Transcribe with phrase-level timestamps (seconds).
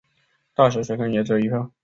[0.55, 1.71] 大学学生也只有一票